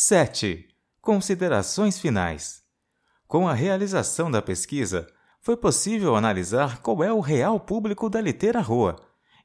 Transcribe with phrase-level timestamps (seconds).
[0.00, 0.68] 7.
[1.00, 2.62] Considerações finais.
[3.26, 5.08] Com a realização da pesquisa,
[5.40, 8.94] foi possível analisar qual é o real público da Litera Rua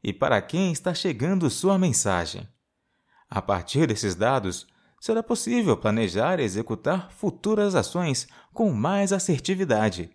[0.03, 2.47] e para quem está chegando sua mensagem.
[3.27, 4.67] A partir desses dados,
[5.01, 10.11] será possível planejar e executar futuras ações com mais assertividade,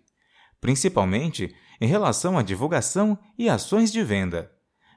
[0.61, 4.49] principalmente em relação à divulgação e ações de venda,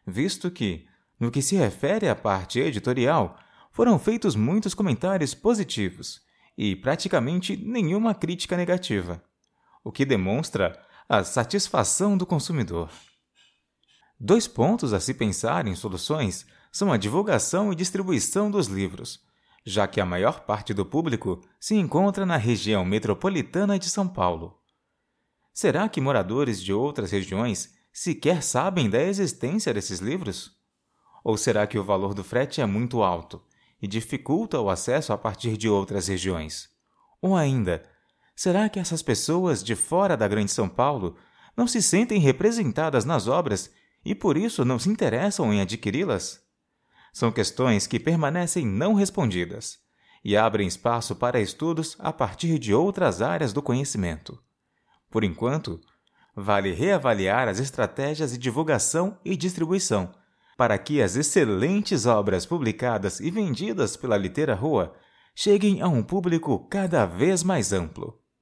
[0.06, 0.86] visto que,
[1.18, 3.36] no que se refere à parte editorial,
[3.72, 6.20] foram feitos muitos comentários positivos
[6.56, 9.24] e praticamente nenhuma crítica negativa,
[9.82, 12.90] o que demonstra a satisfação do consumidor.
[14.20, 19.20] Dois pontos a se pensar em soluções são a divulgação e distribuição dos livros,
[19.64, 24.58] já que a maior parte do público se encontra na região metropolitana de São Paulo.
[25.52, 30.52] Será que moradores de outras regiões sequer sabem da existência desses livros?
[31.24, 33.42] Ou será que o valor do frete é muito alto
[33.82, 36.70] e dificulta o acesso a partir de outras regiões?
[37.20, 37.82] Ou ainda,
[38.36, 41.16] será que essas pessoas de fora da Grande São Paulo
[41.56, 43.70] não se sentem representadas nas obras
[44.04, 46.40] e por isso não se interessam em adquiri-las?
[47.12, 49.80] São questões que permanecem não respondidas
[50.24, 54.40] e abrem espaço para estudos a partir de outras áreas do conhecimento.
[55.10, 55.80] Por enquanto,
[56.34, 60.14] vale reavaliar as estratégias de divulgação e distribuição
[60.56, 64.94] para que as excelentes obras publicadas e vendidas pela Litera Rua
[65.34, 68.21] cheguem a um público cada vez mais amplo.